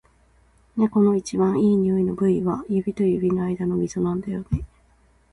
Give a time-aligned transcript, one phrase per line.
[0.75, 4.65] 猫の一番いい匂いの部位は、指と指の間のみぞなんだよね。